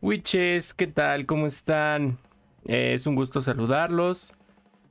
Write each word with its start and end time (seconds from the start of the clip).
Witches, 0.00 0.74
¿qué 0.74 0.86
tal? 0.86 1.26
¿Cómo 1.26 1.46
están? 1.46 2.18
Es 2.66 3.06
un 3.06 3.14
gusto 3.14 3.40
saludarlos. 3.40 4.32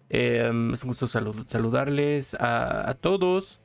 Em, 0.09 0.73
es 0.73 0.83
un 0.83 0.89
gusto 0.89 1.07
saludarles 1.07 2.35
a, 2.39 2.95
todos. 2.99 3.61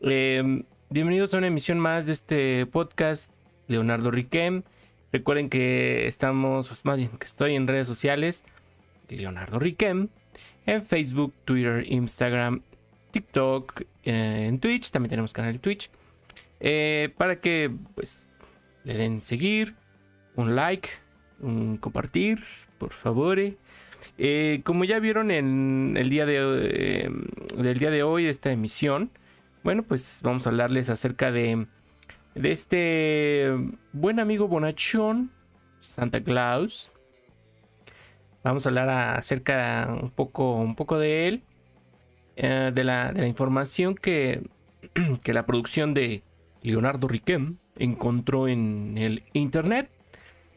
Em, 0.00 0.64
bienvenidos 0.90 1.34
a 1.34 1.38
una 1.38 1.48
emisión 1.48 1.78
más 1.78 2.06
de 2.06 2.12
este 2.12 2.66
podcast, 2.66 3.32
Leonardo 3.66 4.10
Riquem. 4.10 4.62
Recuerden 5.12 5.48
que 5.48 6.06
estamos, 6.06 6.84
más 6.84 6.98
bien 6.98 7.16
que 7.16 7.26
estoy 7.26 7.54
en 7.54 7.66
redes 7.66 7.88
sociales, 7.88 8.44
Leonardo 9.08 9.58
Riquem, 9.58 10.08
en 10.66 10.82
Facebook, 10.82 11.32
Twitter, 11.44 11.84
Instagram, 11.90 12.60
TikTok, 13.10 13.82
eh, 14.04 14.46
en 14.48 14.60
Twitch, 14.60 14.90
también 14.90 15.10
tenemos 15.10 15.32
canal 15.32 15.54
de 15.54 15.58
Twitch. 15.60 15.90
Eh, 16.60 17.12
para 17.16 17.40
que 17.40 17.70
pues 17.94 18.26
le 18.84 18.94
den 18.94 19.20
seguir, 19.20 19.74
un 20.34 20.56
like, 20.56 20.88
un 21.40 21.76
compartir, 21.76 22.40
por 22.78 22.90
favor. 22.90 23.38
Eh, 24.18 24.60
como 24.64 24.84
ya 24.84 24.98
vieron 24.98 25.30
en 25.30 25.94
el 25.96 26.10
día 26.10 26.26
de 26.26 27.10
del 27.56 27.78
día 27.78 27.90
de 27.90 28.02
hoy 28.02 28.26
esta 28.26 28.50
emisión, 28.50 29.10
bueno, 29.62 29.82
pues 29.82 30.20
vamos 30.22 30.46
a 30.46 30.50
hablarles 30.50 30.90
acerca 30.90 31.30
de 31.32 31.66
de 32.34 32.52
este 32.52 33.52
buen 33.92 34.20
amigo 34.20 34.48
bonachón 34.48 35.30
Santa 35.80 36.22
Claus. 36.22 36.90
Vamos 38.44 38.66
a 38.66 38.70
hablar 38.70 38.88
acerca 39.18 39.96
un 40.00 40.10
poco 40.10 40.56
un 40.56 40.74
poco 40.74 40.98
de 40.98 41.28
él, 41.28 41.42
de 42.36 42.84
la, 42.84 43.12
de 43.12 43.20
la 43.20 43.26
información 43.26 43.94
que 43.94 44.42
que 45.22 45.32
la 45.32 45.44
producción 45.46 45.94
de 45.94 46.22
Leonardo 46.62 47.08
Riquem 47.08 47.58
encontró 47.76 48.48
en 48.48 48.98
el 48.98 49.24
Internet. 49.32 49.90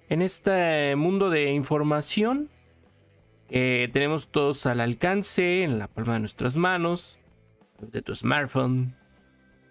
En 0.09 0.21
este 0.21 0.95
mundo 0.95 1.30
de 1.30 1.52
información 1.53 2.49
que 3.49 3.89
tenemos 3.91 4.29
todos 4.29 4.66
al 4.66 4.79
alcance, 4.79 5.63
en 5.63 5.79
la 5.79 5.88
palma 5.88 6.13
de 6.13 6.19
nuestras 6.19 6.57
manos, 6.57 7.19
de 7.79 8.02
tu 8.02 8.16
smartphone, 8.16 8.95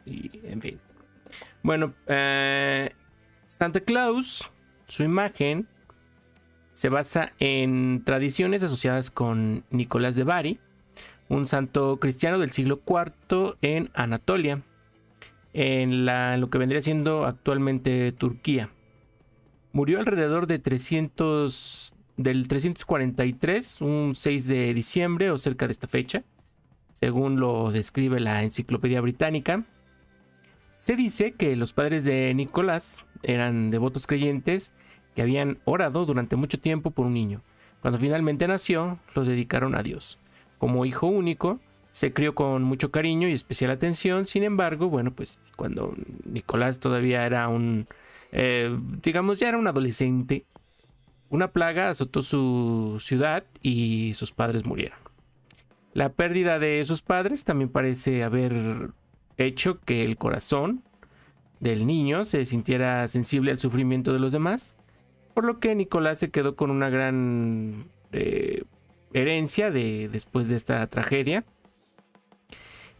y 0.06 0.30
en 0.44 0.60
fin. 0.60 0.80
Bueno, 1.62 1.94
eh, 2.06 2.90
Santa 3.46 3.80
Claus, 3.80 4.50
su 4.86 5.02
imagen, 5.02 5.68
se 6.72 6.88
basa 6.88 7.32
en 7.38 8.02
tradiciones 8.04 8.62
asociadas 8.62 9.10
con 9.10 9.64
Nicolás 9.70 10.16
de 10.16 10.24
Bari, 10.24 10.60
un 11.28 11.46
santo 11.46 11.98
cristiano 11.98 12.38
del 12.38 12.50
siglo 12.50 12.80
IV 12.86 13.56
en 13.60 13.90
Anatolia 13.94 14.62
en, 15.52 16.06
lo 16.40 16.50
que 16.50 16.58
vendría 16.58 16.82
siendo 16.82 17.24
actualmente 17.24 18.12
Turquía. 18.12 18.70
Murió 19.72 19.98
alrededor 19.98 20.46
de 20.46 20.58
300 20.58 21.94
del 22.16 22.48
343, 22.48 23.80
un 23.82 24.14
6 24.14 24.46
de 24.46 24.74
diciembre 24.74 25.30
o 25.30 25.38
cerca 25.38 25.66
de 25.66 25.72
esta 25.72 25.88
fecha, 25.88 26.24
según 26.92 27.40
lo 27.40 27.70
describe 27.70 28.20
la 28.20 28.42
Enciclopedia 28.42 29.00
Británica. 29.00 29.64
Se 30.76 30.96
dice 30.96 31.32
que 31.32 31.56
los 31.56 31.72
padres 31.72 32.04
de 32.04 32.32
Nicolás 32.34 33.04
eran 33.22 33.70
devotos 33.70 34.06
creyentes 34.06 34.74
que 35.14 35.22
habían 35.22 35.58
orado 35.64 36.04
durante 36.06 36.36
mucho 36.36 36.58
tiempo 36.58 36.90
por 36.90 37.06
un 37.06 37.14
niño. 37.14 37.42
Cuando 37.80 37.98
finalmente 37.98 38.46
nació, 38.46 38.98
lo 39.14 39.24
dedicaron 39.24 39.74
a 39.74 39.82
Dios. 39.82 40.18
Como 40.58 40.84
hijo 40.84 41.06
único, 41.06 41.60
se 41.90 42.12
crió 42.12 42.34
con 42.34 42.62
mucho 42.62 42.90
cariño 42.90 43.28
y 43.28 43.32
especial 43.32 43.70
atención. 43.70 44.24
Sin 44.24 44.42
embargo, 44.42 44.88
bueno, 44.88 45.12
pues 45.12 45.38
cuando 45.56 45.94
Nicolás 46.24 46.78
todavía 46.80 47.26
era 47.26 47.48
un, 47.48 47.86
eh, 48.32 48.76
digamos, 49.02 49.40
ya 49.40 49.48
era 49.48 49.58
un 49.58 49.66
adolescente, 49.66 50.44
una 51.28 51.48
plaga 51.52 51.90
azotó 51.90 52.22
su 52.22 52.96
ciudad 53.00 53.44
y 53.62 54.14
sus 54.14 54.32
padres 54.32 54.64
murieron. 54.64 54.98
La 55.92 56.12
pérdida 56.12 56.58
de 56.58 56.84
sus 56.84 57.02
padres 57.02 57.44
también 57.44 57.68
parece 57.68 58.22
haber 58.22 58.90
hecho 59.36 59.80
que 59.80 60.04
el 60.04 60.16
corazón 60.16 60.82
del 61.58 61.86
niño 61.86 62.24
se 62.24 62.44
sintiera 62.44 63.06
sensible 63.08 63.50
al 63.50 63.58
sufrimiento 63.58 64.12
de 64.12 64.20
los 64.20 64.32
demás, 64.32 64.76
por 65.34 65.44
lo 65.44 65.58
que 65.58 65.74
Nicolás 65.74 66.18
se 66.20 66.30
quedó 66.30 66.54
con 66.54 66.70
una 66.70 66.90
gran 66.90 67.88
eh, 68.12 68.62
herencia 69.12 69.70
de, 69.70 70.08
después 70.08 70.48
de 70.48 70.56
esta 70.56 70.86
tragedia 70.86 71.44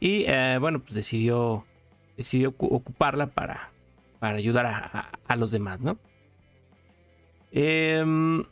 y 0.00 0.24
eh, 0.26 0.56
bueno, 0.58 0.80
pues 0.80 0.94
decidió, 0.94 1.66
decidió 2.16 2.54
ocuparla 2.58 3.26
para, 3.28 3.70
para 4.18 4.38
ayudar 4.38 4.66
a, 4.66 5.36
los 5.36 5.50
demás, 5.50 5.80
¿no? 5.80 5.98
Em, 7.52 8.44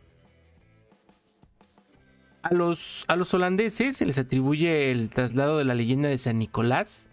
a, 2.43 2.53
los, 2.53 3.07
a 3.09 3.17
los 3.17 3.33
holandeses 3.33 3.97
se 3.97 4.05
les 4.05 4.19
atribuye 4.19 4.91
el 4.91 5.09
traslado 5.09 5.57
de 5.57 5.65
la 5.65 5.75
leyenda 5.75 6.11
de 6.11 6.19
San 6.19 6.39
Nicolás, 6.39 7.11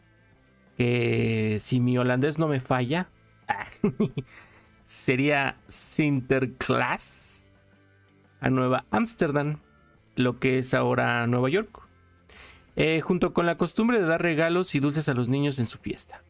que 0.78 1.58
si 1.62 1.80
mi 1.80 1.98
holandés 1.98 2.38
no 2.38 2.50
me 2.50 2.60
falla, 2.60 3.08
sería 4.84 5.58
Sinterklaas 5.70 7.48
a 8.42 8.50
Nueva 8.50 8.86
Ámsterdam, 8.92 9.62
lo 10.18 10.40
que 10.40 10.58
es 10.58 10.74
ahora 10.74 11.26
Nueva 11.26 11.48
York. 11.48 11.85
Eh, 12.76 13.00
junto 13.02 13.34
con 13.34 13.46
la 13.46 13.58
costumbre 13.58 14.00
de 14.00 14.06
dar 14.06 14.22
regalos 14.22 14.76
y 14.76 14.80
dulces 14.80 15.08
a 15.08 15.14
los 15.14 15.30
niños 15.30 15.60
en 15.60 15.68
su 15.68 15.78
fiesta, 15.78 16.24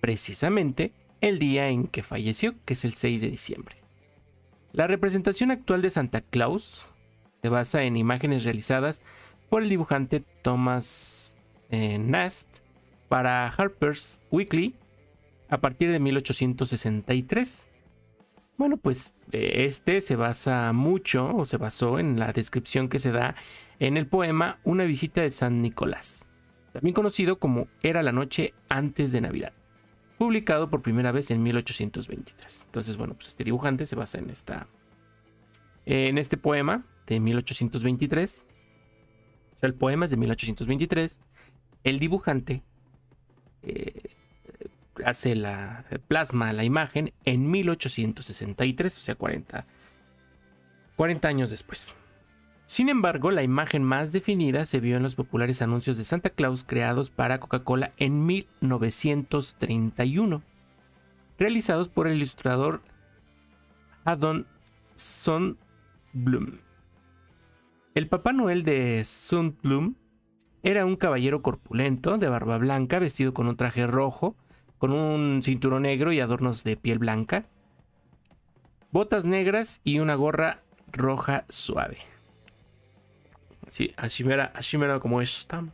precisamente 0.00 0.92
el 1.20 1.38
día 1.38 1.68
en 1.70 1.88
que 1.88 2.04
falleció, 2.04 2.54
que 2.64 2.74
es 2.74 2.84
el 2.84 2.94
6 2.94 3.20
de 3.20 3.30
diciembre. 3.30 3.76
La 4.72 4.86
representación 4.86 5.50
actual 5.50 5.82
de 5.82 5.90
Santa 5.90 6.20
Claus 6.20 6.86
se 7.32 7.48
basa 7.48 7.82
en 7.82 7.96
imágenes 7.96 8.44
realizadas 8.44 9.02
por 9.48 9.62
el 9.62 9.68
dibujante 9.68 10.22
Thomas 10.42 11.36
eh, 11.70 11.98
Nast 11.98 12.58
para 13.08 13.48
Harper's 13.48 14.20
Weekly 14.30 14.74
a 15.48 15.58
partir 15.58 15.90
de 15.90 15.98
1863. 15.98 17.68
Bueno, 18.58 18.76
pues 18.76 19.14
eh, 19.30 19.64
este 19.66 20.00
se 20.00 20.16
basa 20.16 20.72
mucho 20.72 21.34
o 21.34 21.44
se 21.44 21.56
basó 21.58 22.00
en 22.00 22.18
la 22.18 22.32
descripción 22.32 22.88
que 22.88 22.98
se 22.98 23.12
da 23.12 23.36
en 23.78 23.96
el 23.96 24.08
poema 24.08 24.58
Una 24.64 24.84
visita 24.84 25.22
de 25.22 25.30
San 25.30 25.62
Nicolás, 25.62 26.26
también 26.72 26.92
conocido 26.92 27.38
como 27.38 27.68
Era 27.84 28.02
la 28.02 28.10
noche 28.10 28.54
antes 28.68 29.12
de 29.12 29.20
Navidad, 29.20 29.52
publicado 30.18 30.70
por 30.70 30.82
primera 30.82 31.12
vez 31.12 31.30
en 31.30 31.40
1823. 31.40 32.64
Entonces, 32.66 32.96
bueno, 32.96 33.14
pues 33.14 33.28
este 33.28 33.44
dibujante 33.44 33.86
se 33.86 33.94
basa 33.94 34.18
en 34.18 34.28
esta 34.28 34.66
en 35.86 36.18
este 36.18 36.36
poema 36.36 36.84
de 37.06 37.20
1823. 37.20 38.44
O 39.54 39.56
sea, 39.56 39.68
el 39.68 39.74
poema 39.74 40.06
es 40.06 40.10
de 40.10 40.16
1823. 40.16 41.20
El 41.84 42.00
dibujante 42.00 42.64
eh, 43.62 44.16
hace 45.04 45.34
la 45.34 45.84
plasma 46.08 46.52
la 46.52 46.64
imagen 46.64 47.12
en 47.24 47.50
1863, 47.50 48.96
o 48.96 49.00
sea, 49.00 49.14
40 49.14 49.66
40 50.98 51.28
años 51.28 51.50
después. 51.50 51.94
Sin 52.66 52.88
embargo, 52.88 53.30
la 53.30 53.44
imagen 53.44 53.84
más 53.84 54.12
definida 54.12 54.64
se 54.64 54.80
vio 54.80 54.96
en 54.96 55.04
los 55.04 55.14
populares 55.14 55.62
anuncios 55.62 55.96
de 55.96 56.04
Santa 56.04 56.30
Claus 56.30 56.64
creados 56.64 57.08
para 57.08 57.38
Coca-Cola 57.38 57.92
en 57.98 58.26
1931, 58.26 60.42
realizados 61.38 61.88
por 61.88 62.08
el 62.08 62.16
ilustrador 62.16 62.82
Haddon 64.04 64.48
Sundblom. 64.96 66.58
El 67.94 68.08
Papá 68.08 68.32
Noel 68.32 68.64
de 68.64 69.04
Sundblom 69.04 69.94
era 70.64 70.84
un 70.84 70.96
caballero 70.96 71.42
corpulento, 71.42 72.18
de 72.18 72.28
barba 72.28 72.58
blanca, 72.58 72.98
vestido 72.98 73.32
con 73.32 73.46
un 73.46 73.56
traje 73.56 73.86
rojo, 73.86 74.34
con 74.78 74.92
un 74.92 75.42
cinturón 75.42 75.82
negro 75.82 76.12
y 76.12 76.20
adornos 76.20 76.64
de 76.64 76.76
piel 76.76 76.98
blanca, 76.98 77.46
botas 78.90 79.24
negras 79.24 79.80
y 79.84 79.98
una 79.98 80.14
gorra 80.14 80.62
roja 80.92 81.44
suave. 81.48 81.98
Sí, 83.66 83.92
así 83.96 84.24
mera, 84.24 84.52
así 84.54 84.78
como 85.00 85.20
esta. 85.20 85.64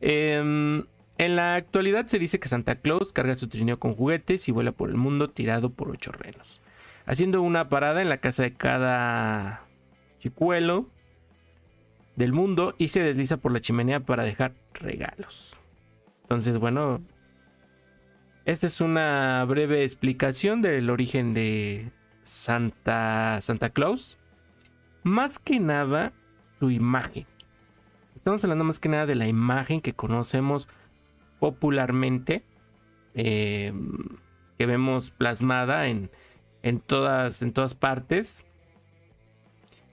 Em, 0.00 0.84
en 1.18 1.36
la 1.36 1.54
actualidad 1.54 2.06
se 2.06 2.18
dice 2.18 2.38
que 2.38 2.48
Santa 2.48 2.76
Claus 2.76 3.12
carga 3.12 3.34
su 3.34 3.48
trineo 3.48 3.78
con 3.78 3.94
juguetes 3.94 4.48
y 4.48 4.52
vuela 4.52 4.72
por 4.72 4.90
el 4.90 4.96
mundo 4.96 5.30
tirado 5.30 5.70
por 5.70 5.90
ocho 5.90 6.12
renos, 6.12 6.60
haciendo 7.06 7.42
una 7.42 7.68
parada 7.68 8.02
en 8.02 8.08
la 8.08 8.18
casa 8.18 8.42
de 8.42 8.54
cada 8.54 9.64
chicuelo 10.18 10.88
del 12.16 12.32
mundo 12.32 12.74
y 12.78 12.88
se 12.88 13.02
desliza 13.02 13.38
por 13.38 13.52
la 13.52 13.60
chimenea 13.60 14.00
para 14.00 14.24
dejar 14.24 14.54
regalos. 14.72 15.56
Entonces, 16.22 16.58
bueno, 16.58 17.02
esta 18.44 18.66
es 18.66 18.80
una 18.80 19.44
breve 19.46 19.82
explicación 19.82 20.62
del 20.62 20.90
origen 20.90 21.34
de 21.34 21.92
Santa, 22.22 23.40
Santa 23.40 23.70
Claus. 23.70 24.18
Más 25.02 25.38
que 25.38 25.60
nada, 25.60 26.12
imagen. 26.70 27.26
Estamos 28.14 28.42
hablando 28.44 28.64
más 28.64 28.78
que 28.78 28.88
nada 28.88 29.06
de 29.06 29.14
la 29.14 29.26
imagen 29.26 29.80
que 29.80 29.94
conocemos 29.94 30.68
popularmente. 31.38 32.44
Em, 33.14 33.98
que 34.58 34.66
vemos 34.66 35.10
plasmada 35.10 35.86
en, 35.88 36.10
en, 36.62 36.80
todas, 36.80 37.42
en 37.42 37.52
todas 37.52 37.74
partes. 37.74 38.44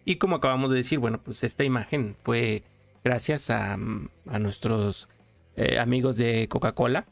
Y 0.06 0.15
como 0.15 0.36
acabamos 0.36 0.71
de 0.71 0.77
decir, 0.77 1.00
bueno, 1.00 1.21
pues 1.24 1.44
esta 1.44 1.63
imagen 1.63 2.15
fue 2.24 2.63
gracias 3.03 3.50
a, 3.50 3.74
a 3.74 4.39
nuestros 4.39 5.09
eh, 5.56 5.80
amigos 5.80 6.18
de 6.18 6.48
Coca-Cola. 6.48 7.07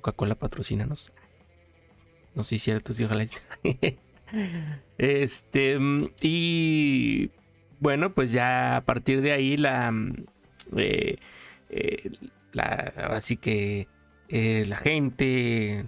Coca-Cola 0.00 0.34
patrocínanos. 0.34 1.12
No 2.34 2.44
sé 2.44 2.50
si 2.50 2.58
cierto, 2.60 2.92
sí, 2.92 3.04
ojalá. 3.04 3.24
este, 4.98 5.78
y 6.20 7.30
bueno, 7.80 8.14
pues 8.14 8.32
ya 8.32 8.76
a 8.76 8.84
partir 8.84 9.20
de 9.20 9.32
ahí 9.32 9.56
la, 9.56 9.92
eh, 10.76 11.16
eh, 11.70 12.10
la 12.52 12.92
así 13.10 13.36
que 13.36 13.88
la 14.28 14.76
gente, 14.76 15.86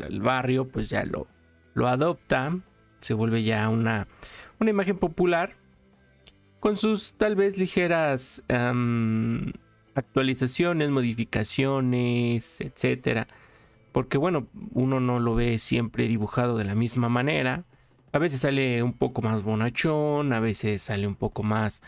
el 0.00 0.20
barrio, 0.20 0.68
pues 0.68 0.90
ya 0.90 1.04
lo, 1.04 1.26
lo 1.74 1.88
adopta, 1.88 2.58
se 3.00 3.14
vuelve 3.14 3.42
ya 3.42 3.68
una, 3.68 4.08
una 4.60 4.70
imagen 4.70 4.98
popular 4.98 5.56
con 6.60 6.76
sus 6.76 7.14
tal 7.14 7.34
vez 7.34 7.58
ligeras 7.58 8.44
actualizaciones, 9.94 10.90
modificaciones, 10.90 12.60
etcétera. 12.60 13.28
Porque 13.92 14.18
bueno, 14.18 14.46
uno 14.72 15.00
no 15.00 15.20
lo 15.20 15.34
ve 15.34 15.58
siempre 15.58 16.08
dibujado 16.08 16.56
de 16.56 16.64
la 16.64 16.74
misma 16.74 17.08
manera. 17.08 17.64
A 18.12 18.18
veces 18.18 18.40
sale 18.40 18.82
un 18.82 18.94
poco 18.94 19.22
más 19.22 19.42
bonachón, 19.42 20.32
a 20.32 20.40
veces 20.40 20.82
sale 20.82 21.06
un 21.06 21.14
poco 21.16 21.42
más, 21.42 21.82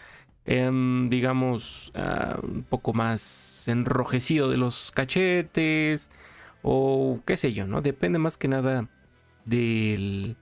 em, 0.46 1.08
digamos, 1.10 1.92
ah, 1.94 2.38
un 2.42 2.62
poco 2.64 2.92
más 2.94 3.68
enrojecido 3.68 4.50
de 4.50 4.56
los 4.58 4.90
cachetes 4.92 6.10
o 6.62 7.20
qué 7.26 7.36
sé 7.36 7.52
yo, 7.52 7.66
¿no? 7.66 7.82
Depende 7.82 8.18
más 8.18 8.36
que 8.38 8.48
nada 8.48 8.88
del, 9.44 10.36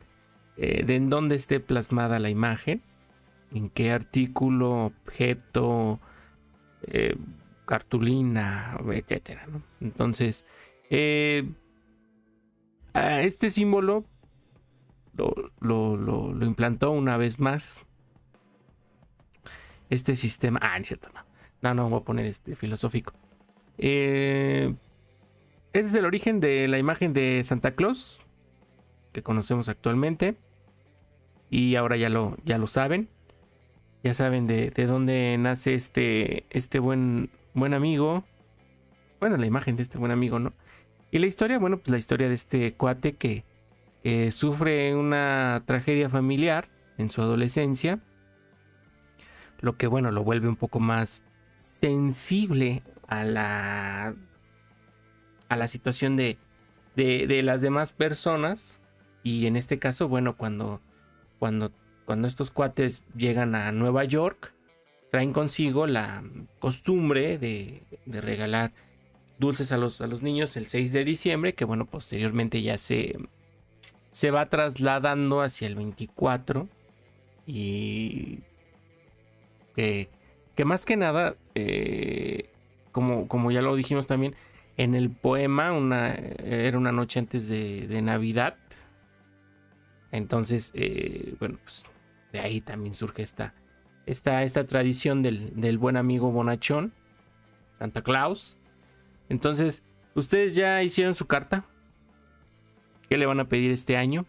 eh, 0.57 0.85
de 0.85 0.97
en 0.97 1.11
dónde 1.11 1.37
esté 1.37 1.61
plasmada 1.61 2.19
la 2.21 2.31
imagen, 2.31 2.83
en 3.53 3.71
qué 3.71 3.93
artículo, 3.93 4.87
objeto, 4.87 6.01
eh, 6.87 7.17
cartulina, 7.65 8.79
etcétera. 8.93 9.47
Entonces, 9.81 10.47
eh, 10.91 11.49
este 12.95 13.51
símbolo 13.51 14.05
lo, 15.61 16.45
implantó 16.45 16.91
una 16.91 17.17
vez 17.17 17.39
más 17.39 17.83
este 19.91 20.17
sistema. 20.17 20.59
Ah, 20.63 20.79
es 20.79 20.89
cierto, 20.89 21.09
no. 21.15 21.23
No, 21.63 21.75
no, 21.75 21.91
voy 21.91 22.01
a 22.01 22.05
poner 22.05 22.27
este 22.27 22.57
filosófico. 22.57 23.13
Eh, 23.79 24.75
este 25.73 25.89
es 25.89 25.95
el 25.95 26.05
origen 26.05 26.41
de 26.41 26.67
la 26.67 26.79
imagen 26.79 27.13
de 27.13 27.43
Santa 27.45 27.75
Claus 27.75 28.23
que 29.13 29.23
conocemos 29.23 29.69
actualmente. 29.69 30.37
Y 31.51 31.77
ahora 31.77 31.97
ya 31.97 32.09
lo, 32.09 32.37
ya 32.45 32.59
lo 32.59 32.67
saben. 32.67 33.09
Ya 34.03 34.15
saben 34.15 34.47
de, 34.47 34.71
de 34.71 34.87
dónde 34.87 35.37
nace 35.39 35.75
este, 35.75 36.47
este 36.51 36.81
buen 36.81 37.31
buen 37.55 37.75
amigo. 37.75 38.25
Bueno, 39.21 39.37
la 39.37 39.47
imagen 39.47 39.77
de 39.77 39.83
este 39.83 39.99
buen 39.99 40.13
amigo, 40.13 40.39
¿no? 40.39 40.53
Y 41.11 41.19
la 41.19 41.27
historia, 41.27 41.59
bueno, 41.59 41.77
pues 41.77 41.91
la 41.91 41.99
historia 41.99 42.29
de 42.29 42.35
este 42.35 42.75
cuate 42.75 43.15
que, 43.15 43.45
sufre 44.31 44.97
una 44.97 45.63
tragedia 45.65 46.09
familiar 46.09 46.69
en 46.99 47.11
su 47.11 47.21
adolescencia. 47.21 48.01
Lo 49.61 49.77
que, 49.77 49.87
bueno, 49.87 50.11
lo 50.11 50.25
vuelve 50.25 50.49
un 50.49 50.57
poco 50.57 50.81
más 50.81 51.23
sensible 51.59 52.83
a 53.07 53.23
la, 53.23 54.17
a 55.49 55.57
la 55.57 55.67
situación 55.69 56.17
de, 56.17 56.39
de, 56.97 57.27
de 57.29 57.43
las 57.43 57.63
demás 57.63 57.93
personas. 57.93 58.79
Y 59.23 59.47
en 59.47 59.57
este 59.57 59.79
caso, 59.79 60.09
bueno, 60.09 60.37
cuando, 60.37 60.81
cuando, 61.39 61.71
cuando 62.07 62.27
estos 62.27 62.51
cuates 62.51 63.05
llegan 63.15 63.55
a 63.55 63.71
Nueva 63.71 64.03
York, 64.05 64.53
traen 65.13 65.35
consigo 65.35 65.87
la 65.87 66.25
costumbre 66.59 67.37
de, 67.37 67.83
regalar 68.07 68.73
dulces 69.39 69.71
a 69.71 69.77
los, 69.77 70.01
a 70.01 70.07
los, 70.07 70.23
niños 70.23 70.57
el 70.57 70.67
6 70.67 70.91
de 70.91 71.05
diciembre, 71.05 71.53
que 71.53 71.67
bueno, 71.67 71.85
posteriormente 71.85 72.63
ya 72.63 72.79
se, 72.79 73.19
se 74.11 74.31
va 74.31 74.49
trasladando 74.49 75.43
hacia 75.43 75.67
el 75.67 75.75
24 75.75 76.67
y 77.47 78.39
que, 79.77 80.09
que 80.55 80.65
más 80.65 80.87
que 80.87 80.97
nada, 80.97 81.37
eh, 81.55 82.49
como, 82.91 83.29
como 83.29 83.51
ya 83.51 83.61
lo 83.61 83.77
dijimos 83.77 84.07
también, 84.07 84.35
en 84.79 84.95
el 84.95 85.11
poema 85.11 85.73
una, 85.73 86.15
era 86.15 86.79
una 86.79 86.91
noche 86.91 87.19
antes 87.19 87.49
de, 87.49 88.01
Navidad. 88.01 88.57
Entonces, 90.11 90.71
eh, 90.73 91.35
bueno, 91.39 91.59
pues 91.63 91.85
de 92.33 92.41
ahí 92.41 92.63
también 92.63 92.95
surge 92.95 93.21
esta, 93.21 93.53
esta, 94.07 94.43
esta 94.43 94.65
tradición 94.67 95.23
del, 95.23 95.79
buen 95.79 95.97
amigo 95.97 96.31
bonachón, 96.31 96.93
Santa 97.79 98.03
Claus. 98.03 98.57
Entonces, 99.29 99.83
¿ustedes 100.15 100.55
ya 100.55 100.83
hicieron 100.83 101.15
su 101.15 101.27
carta? 101.27 101.65
¿Qué 103.09 103.17
le 103.17 103.27
van 103.27 103.41
a 103.41 103.49
pedir 103.49 103.71
este 103.71 103.97
año? 103.97 104.27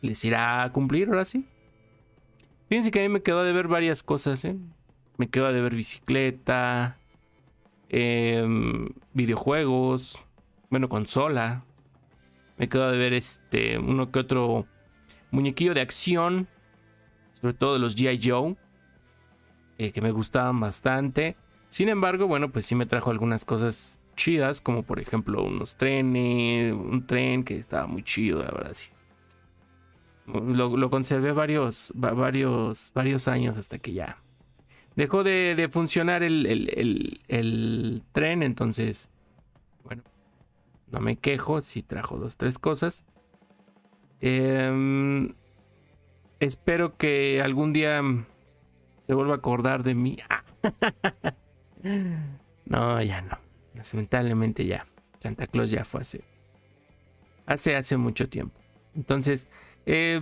¿Les 0.00 0.24
irá 0.24 0.62
a 0.62 0.72
cumplir 0.72 1.08
ahora 1.08 1.24
sí? 1.24 1.46
Fíjense 2.68 2.90
que 2.90 3.00
a 3.00 3.02
mí 3.02 3.08
me 3.08 3.22
quedó 3.22 3.44
de 3.44 3.52
ver 3.52 3.68
varias 3.68 4.02
cosas, 4.02 4.44
¿eh? 4.44 4.56
Me 5.16 5.28
quedó 5.28 5.52
de 5.52 5.60
ver 5.60 5.74
bicicleta, 5.74 6.98
em, 7.88 8.88
videojuegos, 9.12 10.26
bueno, 10.70 10.88
consola. 10.88 11.64
Me 12.58 12.68
quedó 12.68 12.90
de 12.90 12.98
ver 12.98 13.12
este, 13.12 13.78
uno 13.78 14.10
que 14.10 14.18
otro 14.18 14.66
muñequillo 15.30 15.74
de 15.74 15.80
acción 15.80 16.48
sobre 17.40 17.54
todo 17.54 17.78
los 17.78 17.94
GI 17.94 18.20
Joe, 18.22 18.56
eh, 19.78 19.92
que 19.92 20.00
me 20.00 20.10
gustaban 20.10 20.60
bastante. 20.60 21.36
Sin 21.68 21.88
embargo, 21.88 22.26
bueno, 22.26 22.50
pues 22.52 22.66
sí 22.66 22.74
me 22.74 22.86
trajo 22.86 23.10
algunas 23.10 23.44
cosas 23.44 24.00
chidas, 24.16 24.60
como 24.60 24.84
por 24.84 25.00
ejemplo 25.00 25.42
unos 25.42 25.76
trenes, 25.76 26.72
un 26.72 27.06
tren 27.06 27.44
que 27.44 27.58
estaba 27.58 27.86
muy 27.86 28.02
chido, 28.02 28.42
la 28.42 28.50
verdad. 28.50 28.74
Sí. 28.74 28.90
Lo, 30.26 30.88
conservé 30.90 31.32
varios, 31.32 31.92
varios, 31.94 32.92
varios 32.94 33.28
años 33.28 33.58
hasta 33.58 33.78
que 33.78 33.92
ya 33.92 34.22
dejó 34.96 35.22
de, 35.22 35.68
funcionar 35.70 36.22
el, 36.22 38.02
tren, 38.12 38.42
entonces, 38.42 39.10
bueno, 39.82 40.02
no 40.90 41.00
me 41.00 41.16
quejo, 41.16 41.60
sí 41.60 41.82
trajo 41.82 42.16
dos, 42.16 42.36
tres 42.36 42.58
cosas. 42.58 43.04
Eh, 44.20 45.34
Espero 46.40 46.96
que 46.96 47.40
algún 47.42 47.72
día 47.72 48.02
se 49.06 49.14
vuelva 49.14 49.34
a 49.34 49.36
acordar 49.38 49.82
de 49.82 49.94
mí. 49.94 50.16
no, 52.64 53.02
ya 53.02 53.22
no. 53.22 53.38
Lamentablemente 53.74 54.66
ya. 54.66 54.86
Santa 55.20 55.46
Claus 55.46 55.70
ya 55.70 55.84
fue 55.84 56.00
hace. 56.02 56.24
Hace, 57.46 57.76
hace 57.76 57.96
mucho 57.96 58.28
tiempo. 58.28 58.60
Entonces, 58.94 59.48
eh, 59.86 60.20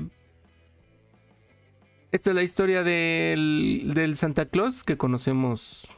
esta 2.12 2.30
es 2.30 2.36
la 2.36 2.42
historia 2.42 2.82
del, 2.82 3.92
del 3.94 4.16
Santa 4.16 4.44
Claus 4.44 4.84
que 4.84 4.98
conocemos 4.98 5.88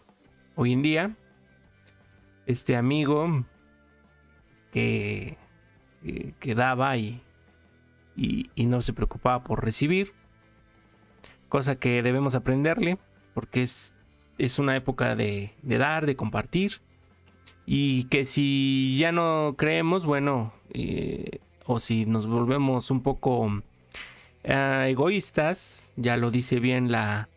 hoy 0.54 0.72
en 0.72 0.82
día. 0.82 1.16
Este 2.46 2.76
amigo 2.76 3.44
que, 4.70 5.38
que 6.38 6.54
daba 6.54 6.96
y 6.96 7.23
y, 8.16 8.50
no 8.66 8.82
se 8.82 8.92
preocupaba 8.92 9.42
por 9.44 9.64
recibir. 9.64 10.12
Cosa 11.48 11.76
que 11.76 12.02
debemos 12.02 12.34
aprenderle 12.34 12.98
porque 13.34 13.62
es, 13.62 13.94
es 14.38 14.58
una 14.58 14.76
época 14.76 15.16
de, 15.16 15.52
dar, 15.62 16.06
de 16.06 16.16
compartir. 16.16 16.80
Y 17.66 18.04
que 18.04 18.24
si 18.24 18.96
ya 18.98 19.12
no 19.12 19.54
creemos, 19.56 20.04
bueno, 20.06 20.52
eh, 20.72 21.40
o 21.64 21.80
si 21.80 22.06
nos 22.06 22.26
volvemos 22.26 22.90
un 22.90 23.02
poco 23.02 23.62
eh, 24.42 24.86
egoístas, 24.88 25.92
ya 25.96 26.16
lo 26.16 26.30
dice 26.30 26.60
bien 26.60 26.90
la... 26.90 27.28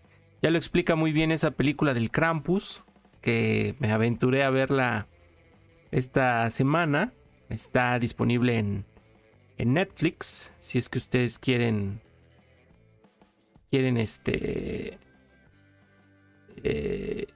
Ya 0.42 0.52
lo 0.52 0.58
explica 0.58 0.96
muy 0.96 1.14
bien 1.14 1.32
esa 1.32 1.52
película 1.52 1.96
del 1.96 2.12
Krampus, 2.12 2.84
que 3.22 3.76
me 3.80 3.92
aventuré 3.92 4.44
a 4.44 4.52
verla 4.52 5.08
esta 5.90 6.48
semana. 6.52 7.14
Está 7.50 7.98
disponible 7.98 8.60
en, 8.60 8.86
en 9.58 9.74
Netflix, 9.74 10.52
si 10.60 10.78
es 10.78 10.90
que 10.90 10.98
ustedes 10.98 11.40
quieren 11.40 12.02
quieren 13.70 13.98
este 13.98 15.00
eh, 16.64 17.28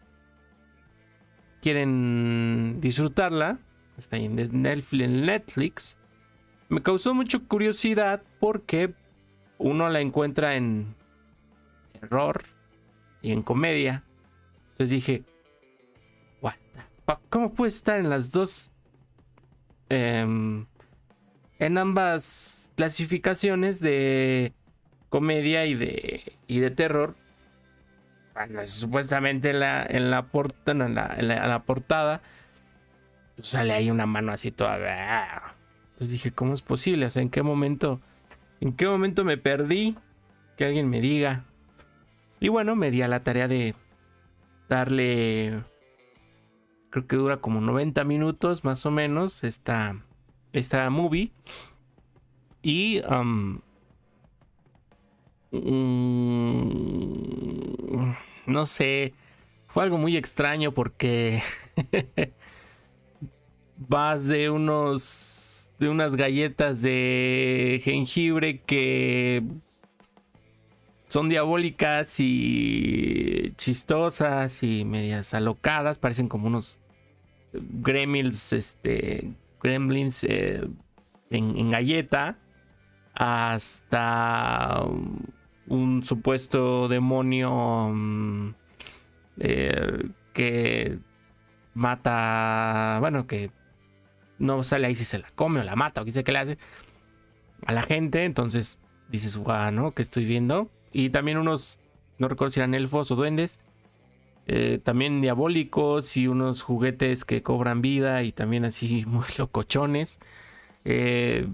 quieren 1.62 2.80
disfrutarla, 2.82 3.60
está 3.98 4.18
en 4.18 4.36
Netflix. 4.36 5.98
Me 6.70 6.82
causó 6.82 7.14
mucha 7.14 7.40
curiosidad 7.40 8.24
porque 8.40 8.94
uno 9.58 9.90
la 9.90 10.02
encuentra 10.02 10.56
en 10.56 10.96
error 12.02 12.44
y 13.22 13.32
en 13.32 13.44
comedia. 13.44 14.04
Entonces 14.72 14.90
dije, 14.90 15.24
What 16.42 16.56
¿cómo 17.30 17.54
puede 17.54 17.70
estar 17.70 18.00
en 18.00 18.10
las 18.10 18.32
dos 18.32 18.72
em, 19.90 20.66
en 21.62 21.78
ambas 21.78 22.72
clasificaciones 22.76 23.80
de 23.80 24.54
comedia 25.10 25.68
y 25.68 25.76
de, 25.76 26.34
y 26.48 26.60
de 26.60 26.72
terror. 26.72 27.16
Bueno, 28.34 28.66
supuestamente 28.66 29.52
en 29.52 29.60
la, 29.60 29.86
en 29.86 30.10
la, 30.10 30.26
en 31.18 31.28
la, 31.28 31.64
portada 31.64 32.22
pues 33.36 33.50
sale 33.50 33.74
ahí 33.74 33.92
una 33.92 34.08
mano 34.08 34.32
así 34.32 34.50
toda. 34.50 35.54
Entonces 35.92 36.10
dije, 36.10 36.32
¿cómo 36.32 36.56
es 36.56 36.64
posible? 36.64 37.06
O 37.06 37.10
sea, 37.12 37.22
¿en 37.22 37.30
qué 37.30 37.44
momento? 37.44 38.02
¿En 38.60 38.74
qué 38.74 38.88
momento 38.88 39.24
me 39.24 39.38
perdí? 39.38 39.96
Que 40.58 40.66
alguien 40.66 40.90
me 40.90 41.00
diga. 41.00 41.44
Y 42.40 42.48
bueno, 42.48 42.76
me 42.76 42.90
di 42.90 43.04
a 43.04 43.08
la 43.08 43.22
tarea 43.22 43.48
de 43.48 43.76
darle. 44.68 45.64
Creo 46.90 47.06
que 47.06 47.18
dura 47.18 47.38
como 47.38 47.62
90 47.62 48.04
minutos 48.04 48.64
más 48.64 48.84
o 48.88 48.92
menos 48.92 49.44
esta, 49.44 50.02
esta 50.54 50.90
movie. 50.90 51.32
Y. 52.62 53.02
Um, 53.10 53.62
mm, 55.52 56.12
no 58.48 58.66
sé. 58.66 59.14
Fue 59.68 59.84
algo 59.84 59.98
muy 59.98 60.18
extraño 60.18 60.74
porque. 60.74 61.42
vas 63.78 64.28
de 64.28 64.50
unos. 64.50 65.70
de 65.80 65.90
unas 65.90 66.16
galletas 66.16 66.82
de 66.82 67.82
jengibre 67.84 68.62
que 68.62 69.44
son 71.12 71.28
diabólicas 71.28 72.22
y 72.22 73.54
chistosas 73.58 74.64
y 74.64 74.86
medias 74.86 75.34
alocadas, 75.34 76.00
parecen 76.00 76.30
como 76.30 76.48
unos 76.48 76.80
gremlins, 77.52 78.54
este, 78.54 79.34
gremlins 79.62 80.24
eh, 80.24 80.68
en, 81.30 81.72
galleta, 81.72 82.38
hasta 83.14 84.84
un 85.68 86.04
supuesto 86.04 86.88
demonio 86.88 87.92
mm, 87.94 88.54
eh, 89.40 90.10
que 90.34 91.00
mata, 91.74 92.98
bueno, 93.00 93.28
que 93.28 93.52
no 94.40 94.64
sale 94.64 94.88
ahí 94.88 94.96
si 94.96 95.06
se 95.06 95.20
la 95.20 95.30
come 95.36 95.60
o 95.60 95.64
la 95.64 95.76
mata 95.76 96.02
o 96.02 96.06
qué 96.06 96.12
sé 96.12 96.24
qué 96.24 96.32
le 96.32 96.40
hace 96.40 96.58
a 97.66 97.74
la 97.74 97.84
gente, 97.84 98.26
entonces 98.26 98.82
dices, 99.10 99.38
guau, 99.38 99.72
¿no? 99.72 99.94
¿Qué 99.94 100.02
estoy 100.02 100.26
viendo? 100.26 100.70
Y 100.92 101.10
también 101.10 101.38
unos, 101.38 101.80
no 102.18 102.28
recuerdo 102.28 102.52
si 102.52 102.60
eran 102.60 102.74
elfos 102.74 103.12
o 103.12 103.16
duendes, 103.16 103.60
eh, 104.48 104.80
también 104.84 105.22
diabólicos 105.22 106.18
y 106.18 106.28
unos 106.28 106.62
juguetes 106.62 107.26
que 107.26 107.44
cobran 107.44 107.82
vida 107.82 108.24
y 108.24 108.32
también 108.32 108.66
así 108.66 109.06
muy 109.08 109.26
locochones. 109.38 110.20
Eh, 110.84 111.48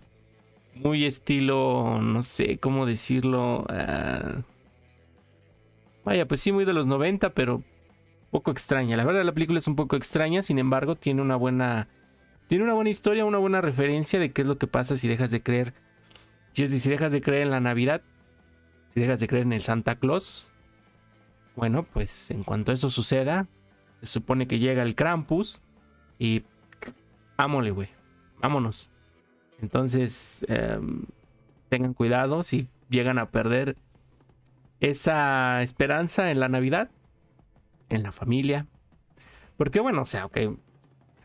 muy 0.76 1.06
estilo, 1.06 2.02
no 2.02 2.22
sé 2.22 2.60
cómo 2.60 2.86
decirlo. 2.86 3.66
Ah, 3.70 4.42
vaya, 6.06 6.28
pues 6.28 6.42
sí, 6.42 6.52
muy 6.52 6.66
de 6.66 6.74
los 6.74 6.88
90, 6.88 7.32
pero 7.34 7.64
poco 8.32 8.52
extraña. 8.52 8.96
La 8.98 9.06
verdad, 9.06 9.24
la 9.24 9.34
película 9.34 9.60
es 9.60 9.68
un 9.68 9.76
poco 9.76 9.96
extraña, 9.96 10.44
sin 10.44 10.60
embargo, 10.60 10.96
tiene 10.96 11.22
una 11.22 11.36
buena. 11.36 11.88
Tiene 12.48 12.64
una 12.64 12.74
buena 12.74 12.90
historia, 12.90 13.26
una 13.26 13.40
buena 13.40 13.60
referencia 13.60 14.20
de 14.20 14.32
qué 14.32 14.42
es 14.42 14.48
lo 14.48 14.58
que 14.58 14.68
pasa 14.68 14.96
si 14.96 15.08
dejas 15.10 15.32
de 15.32 15.44
creer. 15.44 15.74
Si, 16.54 16.66
si 16.68 16.90
dejas 16.90 17.12
de 17.12 17.22
creer 17.22 17.44
en 17.44 17.52
la 17.52 17.60
Navidad, 17.60 18.02
si 18.94 19.02
dejas 19.02 19.20
de 19.20 19.28
creer 19.28 19.46
en 19.46 19.54
el 19.54 19.62
Santa 19.62 19.96
Claus, 19.96 20.52
bueno, 21.58 21.84
pues 21.84 22.30
en 22.30 22.44
cuanto 22.44 22.72
eso 22.72 22.90
suceda, 22.92 23.48
se 24.00 24.06
supone 24.06 24.48
que 24.48 24.60
llega 24.60 24.84
el 24.84 24.94
Krampus 24.94 25.64
y 26.20 26.44
ámole, 27.36 27.72
güey, 27.72 27.90
vámonos. 28.40 28.92
Entonces, 29.60 30.46
em, 30.48 31.06
tengan 31.68 31.96
cuidado 31.96 32.44
si 32.44 32.70
llegan 32.90 33.18
a 33.18 33.32
perder 33.32 33.76
esa 34.80 35.64
esperanza 35.64 36.30
en 36.30 36.40
la 36.40 36.48
Navidad, 36.48 36.92
en 37.90 38.04
la 38.04 38.12
familia. 38.12 38.68
Porque 39.58 39.80
bueno, 39.80 40.04
o 40.04 40.06
sea, 40.06 40.28
ok, 40.28 40.38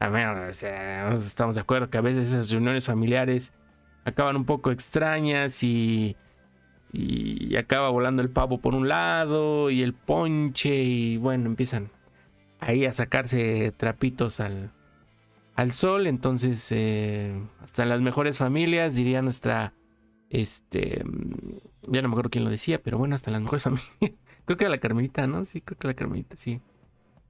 o 0.00 0.52
sea, 0.52 1.12
estamos 1.14 1.56
de 1.56 1.60
acuerdo 1.60 1.90
que 1.90 1.98
a 1.98 2.00
veces 2.00 2.30
esas 2.30 2.50
reuniones 2.50 2.86
familiares 2.86 3.52
acaban 4.06 4.36
un 4.36 4.46
poco 4.46 4.70
extrañas 4.70 5.62
y 5.62 6.16
y 6.92 7.56
acaba 7.56 7.88
volando 7.90 8.22
el 8.22 8.30
pavo 8.30 8.58
por 8.58 8.74
un 8.74 8.88
lado 8.88 9.70
y 9.70 9.82
el 9.82 9.94
ponche 9.94 10.82
y 10.82 11.16
bueno, 11.16 11.46
empiezan 11.46 11.90
ahí 12.62 12.86
a 12.86 12.92
sacarse 12.92 13.72
trapitos 13.76 14.40
al, 14.40 14.72
al 15.54 15.72
sol. 15.72 16.06
Entonces, 16.06 16.70
eh, 16.72 17.34
hasta 17.60 17.84
las 17.84 18.00
mejores 18.00 18.38
familias, 18.38 18.94
diría 18.94 19.22
nuestra, 19.22 19.74
este, 20.30 21.02
ya 21.88 22.02
no 22.02 22.08
me 22.08 22.14
acuerdo 22.14 22.30
quién 22.30 22.44
lo 22.44 22.50
decía, 22.50 22.82
pero 22.82 22.98
bueno, 22.98 23.14
hasta 23.14 23.30
las 23.30 23.42
mejores 23.42 23.62
familias. 23.64 23.88
creo 24.44 24.56
que 24.56 24.64
era 24.64 24.70
la 24.70 24.78
Carmelita, 24.78 25.26
¿no? 25.26 25.44
Sí, 25.44 25.60
creo 25.60 25.78
que 25.78 25.88
la 25.88 25.94
Carmelita, 25.94 26.36
sí. 26.36 26.60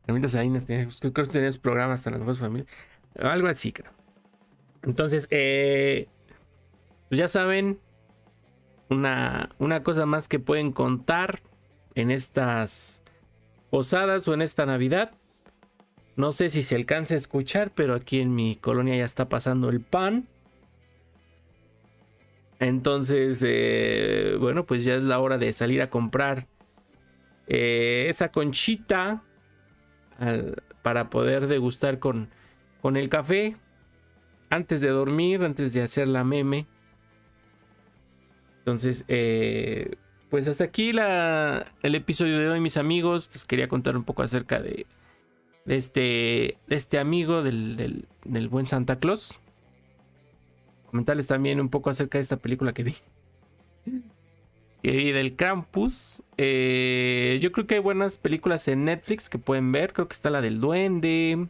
Carmelita 0.07 0.29
Salinas, 0.29 0.67
creo 0.67 1.13
que 1.13 1.23
tenía 1.25 1.53
su 1.53 1.61
programa 1.61 1.95
hasta 1.95 2.11
las 2.11 2.19
mejores 2.19 2.41
familias. 2.41 2.69
Algo 3.21 3.47
así, 3.47 3.73
creo. 3.73 3.93
Entonces, 4.83 5.29
eh, 5.31 6.09
pues 7.09 7.19
ya 7.19 7.29
saben, 7.29 7.79
una, 8.93 9.51
una 9.59 9.83
cosa 9.83 10.07
más 10.07 10.29
que 10.29 10.39
pueden 10.39 10.73
contar 10.73 11.41
en 11.95 12.11
estas 12.11 13.03
posadas 13.71 14.29
o 14.29 14.35
en 14.35 14.43
esta 14.43 14.67
Navidad. 14.67 15.13
No 16.15 16.33
sé 16.33 16.51
si 16.51 16.63
se 16.63 16.77
alcanza 16.77 17.15
a 17.15 17.17
escuchar, 17.17 17.73
pero 17.75 17.95
aquí 17.95 18.21
en 18.21 18.35
mi 18.35 18.57
colonia 18.57 18.97
ya 18.97 19.05
está 19.05 19.29
pasando 19.29 19.71
el 19.71 19.81
pan. 19.81 20.29
Entonces, 22.61 23.43
eh, 23.45 24.37
bueno, 24.39 24.67
pues 24.67 24.85
ya 24.85 24.95
es 24.95 25.03
la 25.03 25.19
hora 25.19 25.39
de 25.39 25.53
salir 25.53 25.83
a 25.83 25.91
comprar 25.91 26.47
eh, 27.49 28.07
esa 28.09 28.31
conchita 28.31 29.25
para 30.83 31.11
poder 31.11 31.49
degustar 31.49 31.99
con, 31.99 32.29
con 32.81 32.97
el 32.97 33.09
café 33.09 33.57
antes 34.51 34.81
de 34.81 34.91
dormir, 34.91 35.43
antes 35.43 35.73
de 35.73 35.83
hacer 35.83 36.07
la 36.07 36.23
meme. 36.23 36.67
Entonces, 38.63 39.05
eh, 39.09 39.97
pues 40.31 40.47
hasta 40.47 40.63
aquí 40.63 40.93
la, 40.93 41.67
el 41.83 41.97
episodio 41.97 42.39
de 42.39 42.49
hoy, 42.49 42.61
mis 42.61 42.77
amigos. 42.77 43.29
Les 43.33 43.45
quería 43.45 43.67
contar 43.67 43.97
un 43.97 44.05
poco 44.05 44.23
acerca 44.23 44.63
de, 44.63 44.87
de 45.65 45.77
este, 45.77 46.59
de 46.69 46.77
este 46.77 47.01
amigo 47.01 47.43
del, 47.43 48.07
del, 48.25 48.49
buen 48.49 48.69
Santa 48.69 49.01
Claus. 49.01 49.41
Comentarles 50.87 51.27
también 51.27 51.61
un 51.61 51.71
poco 51.71 51.91
acerca 51.91 52.19
de 52.19 52.23
esta 52.23 52.37
película 52.37 52.73
que 52.73 52.85
vi. 52.85 52.95
Que 54.83 54.91
vi 54.91 55.13
del 55.13 55.37
Krampus. 55.37 56.25
Eh, 56.37 57.39
yo 57.41 57.53
creo 57.53 57.69
que 57.69 57.77
hay 57.77 57.81
buenas 57.81 58.17
películas 58.17 58.67
en 58.67 58.85
Netflix 58.85 59.29
que 59.29 59.39
pueden 59.39 59.71
ver. 59.71 59.93
Creo 59.93 60.09
que 60.09 60.15
está 60.15 60.29
la 60.29 60.41
del 60.41 60.61
Duende. 60.61 61.47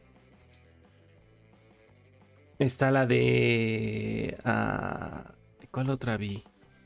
Está 2.59 2.90
la 2.90 3.07
de. 3.07 4.37
Ah, 4.45 5.33
¿Cuál 5.71 5.88
otra 5.88 6.19
vi? 6.19 6.42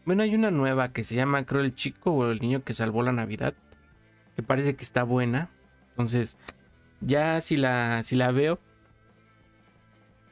Bueno, 0.06 0.22
hay 0.22 0.36
una 0.36 0.52
nueva 0.52 0.92
que 0.92 1.02
se 1.02 1.16
llama, 1.16 1.44
creo, 1.44 1.62
El 1.62 1.75
Chico 1.75 2.12
o 2.12 2.30
El 2.30 2.38
Niño 2.38 2.62
que 2.62 2.72
Salvó 2.72 3.02
la 3.02 3.10
Navidad. 3.10 3.54
Que 4.36 4.42
parece 4.44 4.76
que 4.76 4.84
está 4.84 5.02
buena. 5.02 5.50
Entonces, 5.90 6.38
ya 7.00 7.40
si 7.40 7.56
la, 7.56 8.04
si 8.04 8.14
la 8.14 8.30
veo, 8.30 8.60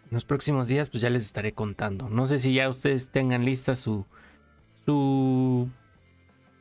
en 0.05 0.11
los 0.13 0.25
próximos 0.25 0.69
días, 0.69 0.91
pues 0.91 1.01
ya 1.01 1.11
les 1.11 1.25
estaré 1.25 1.55
contando. 1.55 2.09
No 2.09 2.27
sé 2.29 2.39
si 2.39 2.55
ya 2.55 2.69
ustedes 2.69 3.11
tengan 3.11 3.45
lista 3.45 3.75
su, 3.75 4.07
su, 4.85 5.69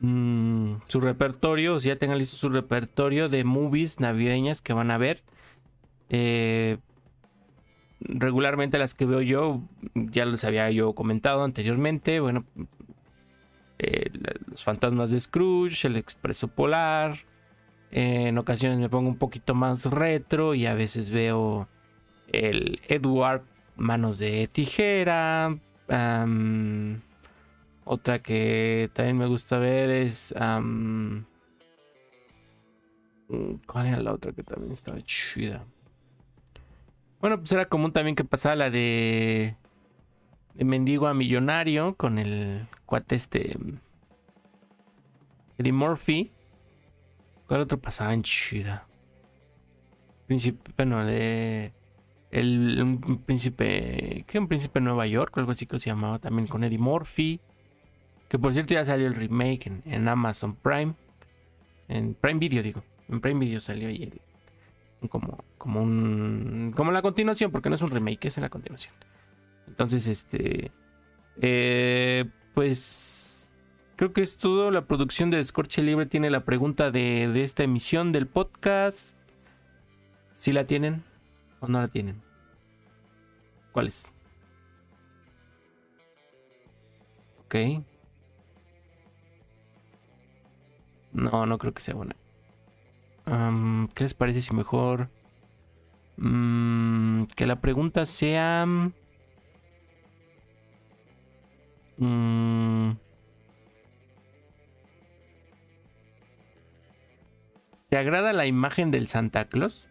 mm, 0.00 0.74
su 0.88 1.00
repertorio, 1.00 1.76
o 1.76 1.80
si 1.80 1.88
ya 1.88 1.96
tengan 1.96 2.18
listo 2.18 2.36
su 2.36 2.48
repertorio 2.48 3.28
de 3.28 3.44
movies 3.44 4.00
navideñas 4.00 4.60
que 4.60 4.72
van 4.72 4.90
a 4.90 4.98
ver. 4.98 5.22
Eh, 6.08 6.78
regularmente 8.00 8.76
las 8.78 8.92
que 8.94 9.06
veo 9.06 9.20
yo, 9.20 9.62
ya 9.94 10.26
les 10.26 10.44
había 10.44 10.68
yo 10.72 10.94
comentado 10.94 11.44
anteriormente. 11.44 12.18
Bueno, 12.18 12.44
eh, 13.86 14.10
los 14.46 14.64
fantasmas 14.64 15.10
de 15.10 15.20
Scrooge, 15.20 15.86
el 15.86 15.96
expreso 15.96 16.48
polar. 16.48 17.18
en 17.90 18.38
ocasiones 18.38 18.78
me 18.78 18.88
pongo 18.88 19.10
un 19.10 19.18
poquito 19.18 19.54
más 19.54 19.84
retro 19.86 20.54
y 20.54 20.64
a 20.66 20.74
veces 20.74 21.10
veo 21.10 21.68
el 22.32 22.80
Edward 22.88 23.42
Manos 23.76 24.18
de 24.18 24.48
Tijera. 24.48 25.58
otra 27.84 28.22
que 28.22 28.90
también 28.94 29.18
me 29.18 29.26
gusta 29.26 29.58
ver 29.58 29.90
es... 29.90 30.34
¿Cuál 33.66 33.86
era 33.86 34.00
la 34.00 34.12
otra 34.12 34.32
que 34.32 34.42
también 34.42 34.72
estaba 34.72 35.00
chida? 35.02 35.64
Bueno, 37.20 37.38
pues 37.38 37.52
era 37.52 37.68
común 37.68 37.92
también 37.92 38.16
que 38.16 38.24
pasaba 38.24 38.54
la 38.54 38.70
de 38.70 39.56
de 40.54 40.64
mendigo 40.64 41.06
a 41.06 41.14
millonario 41.14 41.94
con 41.96 42.18
el 42.18 42.66
cuate 42.86 43.16
este 43.16 43.56
Eddie 45.58 45.72
Murphy. 45.72 46.32
¿Cuál 47.46 47.60
otro 47.60 47.78
pasaba 47.80 48.14
en 48.14 48.22
chida? 48.22 48.86
bueno, 50.76 51.04
de 51.04 51.72
el 52.30 52.82
un 52.82 53.22
príncipe, 53.24 54.24
¿qué? 54.26 54.38
Un 54.38 54.48
príncipe 54.48 54.80
de 54.80 54.84
Nueva 54.84 55.06
York, 55.06 55.36
algo 55.38 55.52
así 55.52 55.66
que 55.66 55.78
se 55.78 55.90
llamaba 55.90 56.18
también 56.18 56.48
con 56.48 56.64
Eddie 56.64 56.78
Murphy. 56.78 57.40
Que 58.28 58.38
por 58.38 58.52
cierto 58.52 58.74
ya 58.74 58.84
salió 58.84 59.06
el 59.06 59.14
remake 59.14 59.70
en, 59.84 60.08
Amazon 60.08 60.56
Prime. 60.56 60.94
En 61.88 62.14
Prime 62.14 62.40
Video, 62.40 62.62
digo. 62.62 62.82
En 63.08 63.20
Prime 63.20 63.38
Video 63.38 63.60
salió 63.60 63.88
ahí 63.88 64.02
el, 64.02 65.08
como, 65.08 65.44
como 65.58 65.82
un. 65.82 66.72
Como 66.74 66.90
la 66.90 67.02
continuación, 67.02 67.52
porque 67.52 67.68
no 67.68 67.76
es 67.76 67.82
un 67.82 67.88
remake, 67.88 68.24
es 68.24 68.38
en 68.38 68.42
la 68.42 68.48
continuación. 68.48 68.94
Entonces, 69.66 70.06
este. 70.06 70.72
Eh, 71.40 72.24
pues. 72.54 73.52
Creo 73.96 74.12
que 74.12 74.22
es 74.22 74.36
todo. 74.36 74.70
La 74.70 74.86
producción 74.86 75.30
de 75.30 75.42
Scorche 75.42 75.82
Libre 75.82 76.06
tiene 76.06 76.30
la 76.30 76.44
pregunta 76.44 76.90
de, 76.90 77.28
de 77.28 77.42
esta 77.42 77.62
emisión 77.62 78.12
del 78.12 78.26
podcast. 78.26 79.18
Si 80.32 80.52
la 80.52 80.66
tienen 80.66 81.04
o 81.60 81.68
no 81.68 81.80
la 81.80 81.88
tienen. 81.88 82.22
¿Cuál 83.72 83.88
es? 83.88 84.12
Ok. 87.44 87.54
No, 91.12 91.46
no 91.46 91.58
creo 91.58 91.72
que 91.72 91.80
sea 91.80 91.94
buena. 91.94 92.16
¿Qué 93.94 94.04
les 94.04 94.14
parece 94.14 94.40
si 94.40 94.54
mejor... 94.54 95.08
Mm, 96.16 97.24
que 97.36 97.46
la 97.46 97.60
pregunta 97.60 98.06
sea... 98.06 98.66
Mm, 101.98 102.92
¿Te 107.88 107.98
agrada 107.98 108.32
la 108.32 108.46
imagen 108.46 108.90
del 108.90 109.06
Santa 109.06 109.44
Claus? 109.44 109.88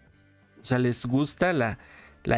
O 0.62 0.66
sea, 0.66 0.78
¿les 0.78 1.06
gusta 1.06 1.54
la, 1.54 1.78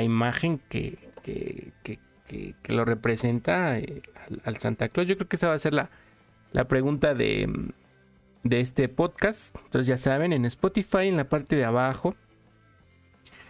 imagen 0.03 0.59
que, 0.69 1.11
que, 1.23 2.55
lo 2.67 2.85
representa 2.85 3.79
eh, 3.79 4.01
al, 4.43 4.57
Santa 4.57 4.89
Claus? 4.89 5.07
Yo 5.07 5.15
creo 5.15 5.27
que 5.27 5.37
esa 5.37 5.47
va 5.47 5.55
a 5.55 5.59
ser 5.59 5.73
la, 5.73 5.89
la 6.51 6.67
pregunta 6.67 7.15
de, 7.15 7.71
de 8.43 8.59
este 8.59 8.89
podcast. 8.89 9.55
Entonces 9.55 9.87
ya 9.87 9.97
saben, 9.97 10.33
en 10.33 10.45
Spotify, 10.45 11.07
en 11.07 11.17
la 11.17 11.29
parte 11.29 11.55
de 11.55 11.65
abajo, 11.65 12.15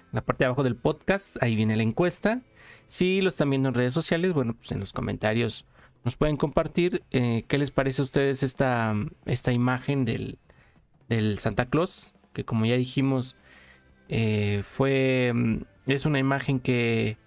en 0.05 0.13
la 0.13 0.21
parte 0.21 0.43
de 0.43 0.45
abajo 0.45 0.63
del 0.63 0.77
podcast, 0.77 1.35
ahí 1.43 1.55
viene 1.55 1.75
la 1.75 1.83
encuesta. 1.83 2.41
Si 2.87 3.19
lo 3.21 3.27
están 3.27 3.49
viendo 3.49 3.67
en 3.69 3.75
redes 3.75 3.93
sociales, 3.93 4.31
bueno, 4.31 4.55
pues 4.55 4.71
en 4.71 4.79
los 4.79 4.93
comentarios 4.93 5.65
nos 6.05 6.15
pueden 6.15 6.37
compartir 6.37 7.03
eh, 7.11 7.43
qué 7.47 7.57
les 7.57 7.71
parece 7.71 8.01
a 8.01 8.05
ustedes 8.05 8.43
esta, 8.43 8.95
esta 9.25 9.51
imagen 9.51 10.05
del, 10.05 10.37
del 11.09 11.39
Santa 11.39 11.65
Claus, 11.65 12.13
que 12.31 12.45
como 12.45 12.65
ya 12.65 12.77
dijimos, 12.77 13.37
eh, 14.07 14.61
fue, 14.63 15.31
mm, 15.33 15.61
es 15.87 16.05
una 16.05 16.19
imagen 16.19 16.59
que 16.59 17.17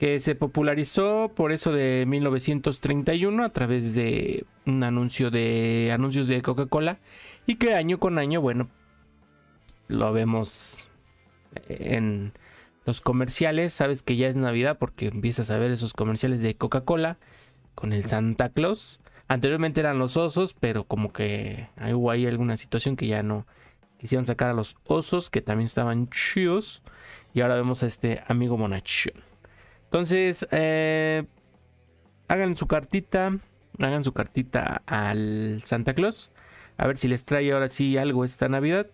que 0.00 0.18
se 0.18 0.34
popularizó 0.34 1.30
por 1.36 1.52
eso 1.52 1.72
de 1.72 2.06
1931 2.06 3.44
a 3.44 3.50
través 3.50 3.92
de 3.92 4.46
un 4.64 4.82
anuncio 4.82 5.30
de 5.30 5.90
anuncios 5.92 6.26
de 6.26 6.40
Coca-Cola. 6.40 6.98
Y 7.46 7.56
que 7.56 7.74
año 7.74 8.00
con 8.00 8.16
año, 8.16 8.40
bueno, 8.40 8.70
lo 9.88 10.10
vemos 10.14 10.88
en 11.68 12.32
los 12.86 13.02
comerciales, 13.02 13.74
sabes 13.74 14.00
que 14.00 14.16
ya 14.16 14.28
es 14.28 14.38
Navidad 14.38 14.78
porque 14.78 15.08
empiezas 15.08 15.50
a 15.50 15.58
ver 15.58 15.70
esos 15.70 15.92
comerciales 15.92 16.40
de 16.40 16.54
Coca-Cola 16.54 17.18
con 17.74 17.92
el 17.92 18.04
Santa 18.04 18.48
Claus. 18.50 19.00
Anteriormente 19.28 19.80
eran 19.80 19.98
los 19.98 20.16
osos, 20.16 20.54
pero 20.54 20.84
como 20.84 21.12
que 21.12 21.68
hubo 21.92 22.10
ahí 22.10 22.26
alguna 22.26 22.56
situación 22.56 22.96
que 22.96 23.06
ya 23.06 23.22
no 23.22 23.46
quisieron 23.98 24.26
sacar 24.26 24.50
a 24.50 24.54
los 24.54 24.76
osos, 24.88 25.30
que 25.30 25.42
también 25.42 25.66
estaban 25.66 26.08
chidos. 26.08 26.82
Y 27.32 27.42
ahora 27.42 27.56
vemos 27.56 27.82
a 27.82 27.86
este 27.86 28.22
amigo 28.26 28.56
monachón. 28.56 29.22
Entonces, 29.84 30.46
eh, 30.50 31.24
hagan 32.28 32.56
su 32.56 32.66
cartita, 32.66 33.36
hagan 33.78 34.04
su 34.04 34.12
cartita 34.12 34.82
al 34.86 35.62
Santa 35.64 35.94
Claus. 35.94 36.30
A 36.76 36.86
ver 36.86 36.96
si 36.96 37.08
les 37.08 37.24
trae 37.24 37.52
ahora 37.52 37.68
sí 37.68 37.98
algo 37.98 38.24
esta 38.24 38.48
Navidad. 38.48 38.86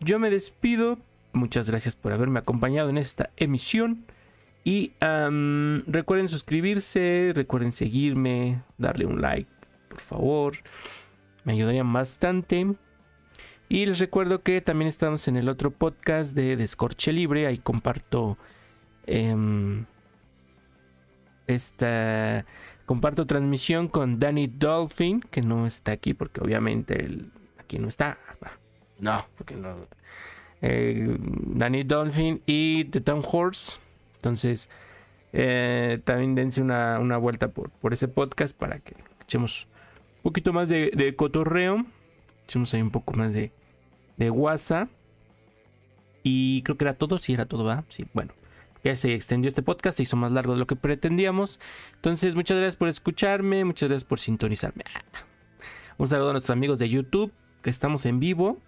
Yo 0.00 0.18
me 0.18 0.30
despido. 0.30 0.98
Muchas 1.32 1.70
gracias 1.70 1.96
por 1.96 2.12
haberme 2.12 2.38
acompañado 2.38 2.88
en 2.90 2.98
esta 2.98 3.30
emisión. 3.36 4.04
Y 4.66 4.94
recuerden 5.86 6.28
suscribirse, 6.28 7.30
recuerden 7.36 7.70
seguirme, 7.70 8.64
darle 8.78 9.06
un 9.06 9.20
like, 9.20 9.48
por 9.88 10.00
favor. 10.00 10.56
Me 11.44 11.52
ayudarían 11.52 11.92
bastante. 11.92 12.74
Y 13.68 13.86
les 13.86 14.00
recuerdo 14.00 14.42
que 14.42 14.60
también 14.60 14.88
estamos 14.88 15.28
en 15.28 15.36
el 15.36 15.48
otro 15.48 15.70
podcast 15.70 16.34
de 16.34 16.56
Descorche 16.56 17.12
Libre. 17.12 17.46
Ahí 17.46 17.58
comparto 17.58 18.38
em, 19.06 19.86
esta 21.46 22.44
comparto 22.86 23.24
transmisión 23.24 23.86
con 23.86 24.18
Danny 24.18 24.48
Dolphin, 24.48 25.20
que 25.20 25.42
no 25.42 25.68
está 25.68 25.92
aquí 25.92 26.12
porque 26.12 26.40
obviamente 26.40 27.04
él 27.04 27.30
aquí 27.60 27.78
no 27.78 27.86
está. 27.86 28.18
No, 28.98 29.24
porque 29.36 29.54
no. 29.54 29.76
Eh, 30.60 31.16
Danny 31.20 31.84
Dolphin 31.84 32.42
y 32.46 32.86
The 32.86 33.00
Town 33.00 33.22
Horse. 33.24 33.85
Entonces, 34.26 34.68
eh, 35.32 36.00
también 36.02 36.34
dense 36.34 36.60
una, 36.60 37.16
vuelta 37.16 37.52
por, 37.52 37.70
por, 37.70 37.92
ese 37.92 38.08
podcast 38.08 38.56
para 38.56 38.80
que 38.80 38.96
echemos 39.22 39.68
un 40.16 40.22
poquito 40.24 40.52
más 40.52 40.68
de, 40.68 41.14
cotorreo. 41.16 41.86
Echemos 42.42 42.74
ahí 42.74 42.82
un 42.82 42.90
poco 42.90 43.14
más 43.14 43.32
de, 43.34 43.52
de 44.16 44.30
WhatsApp. 44.30 44.88
Y 46.24 46.62
creo 46.62 46.76
que 46.76 46.84
era 46.86 46.94
todo. 46.94 47.18
Sí, 47.18 47.34
era 47.34 47.46
todo, 47.46 47.64
¿va? 47.64 47.84
Sí, 47.88 48.04
bueno 48.14 48.32
que 48.82 48.94
se 48.94 49.14
extendió 49.14 49.48
este 49.48 49.62
podcast, 49.62 49.96
se 49.96 50.04
hizo 50.04 50.16
más 50.16 50.30
largo 50.30 50.52
de 50.52 50.60
lo 50.60 50.66
que 50.68 50.76
pretendíamos. 50.76 51.58
Entonces, 51.96 52.36
muchas 52.36 52.56
gracias 52.56 52.76
por 52.76 52.88
escucharme, 52.88 53.64
muchas 53.64 53.88
gracias 53.88 54.06
por 54.06 54.20
sintonizarme. 54.20 54.84
Un 55.98 56.06
saludo 56.06 56.30
a 56.30 56.32
nuestros 56.32 56.54
amigos 56.54 56.78
de 56.78 56.88
YouTube, 56.88 57.32
que 57.62 57.70
estamos 57.70 58.06
en 58.06 58.20
vivo. 58.20 58.58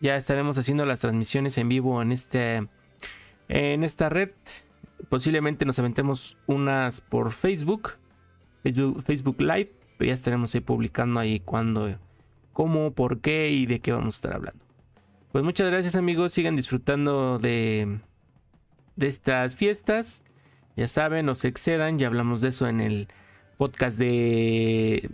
Ya 0.00 0.16
estaremos 0.16 0.56
haciendo 0.56 0.86
las 0.86 1.00
transmisiones 1.00 1.58
en 1.58 1.68
vivo 1.68 2.00
en 2.00 2.12
este 2.12 2.66
en 3.48 3.84
esta 3.84 4.08
red. 4.08 4.30
Posiblemente 5.08 5.64
nos 5.64 5.78
aventemos 5.78 6.36
unas 6.46 7.00
por 7.00 7.30
Facebook, 7.30 7.92
Facebook, 8.62 9.02
Facebook 9.02 9.40
Live. 9.40 9.72
Pero 9.96 10.08
ya 10.08 10.14
estaremos 10.14 10.54
ahí 10.54 10.60
publicando 10.60 11.20
ahí 11.20 11.40
cuándo, 11.40 11.98
cómo, 12.52 12.92
por 12.92 13.20
qué 13.20 13.50
y 13.50 13.66
de 13.66 13.80
qué 13.80 13.92
vamos 13.92 14.16
a 14.16 14.18
estar 14.18 14.34
hablando. 14.34 14.64
Pues 15.30 15.44
muchas 15.44 15.70
gracias 15.70 15.94
amigos, 15.94 16.32
sigan 16.32 16.56
disfrutando 16.56 17.38
de 17.38 18.00
de 18.96 19.06
estas 19.06 19.56
fiestas. 19.56 20.22
Ya 20.76 20.88
saben, 20.88 21.26
no 21.26 21.34
se 21.34 21.48
excedan, 21.48 21.98
ya 21.98 22.08
hablamos 22.08 22.40
de 22.40 22.48
eso 22.48 22.66
en 22.66 22.80
el 22.80 23.08
podcast 23.56 23.98
de 23.98 25.10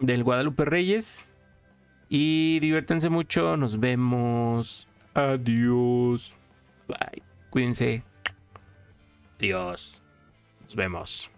del 0.00 0.24
Guadalupe 0.24 0.64
Reyes. 0.64 1.34
Y 2.08 2.58
diviértanse 2.60 3.08
mucho, 3.08 3.56
nos 3.56 3.80
vemos. 3.80 4.88
Adiós. 5.14 6.34
Bye. 6.88 7.33
Cuídense. 7.54 8.02
Adiós. 9.38 10.02
Nos 10.64 10.74
vemos. 10.74 11.30